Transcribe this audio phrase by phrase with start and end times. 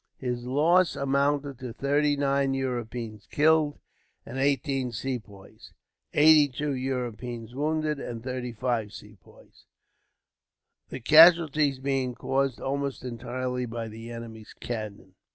[0.17, 3.77] His loss amounted to thirty nine Europeans killed,
[4.25, 5.73] and eighteen Sepoys;
[6.13, 9.65] eighty two Europeans wounded, and thirty five Sepoys;
[10.89, 15.13] the casualties being caused almost entirely by the enemy's cannon.